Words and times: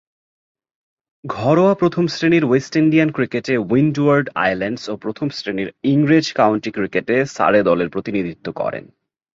ঘরোয়া 1.23 1.73
প্রথম-শ্রেণীর 1.73 2.45
West 2.45 2.75
Indian 2.75 3.09
ক্রিকেটে 3.11 3.57
উইন্ডওয়ার্ড 3.57 4.29
আইল্যান্ডস 4.35 4.89
ও 4.89 4.97
প্রথম-শ্রেণীর 4.97 5.69
ইংরেজ 5.83 6.33
কাউন্টি 6.33 6.71
ক্রিকেটে 6.71 7.25
সারে 7.25 7.63
দলের 7.63 7.89
প্রতিনিধিত্ব 7.89 8.51
করেন। 8.51 8.85